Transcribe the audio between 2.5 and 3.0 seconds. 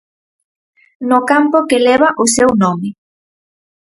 nome.